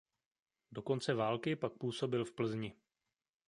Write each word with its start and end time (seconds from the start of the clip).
Do 0.71 0.81
konce 0.81 1.13
války 1.13 1.55
pak 1.55 1.73
působil 1.73 2.25
v 2.25 2.31
Plzni. 2.31 2.75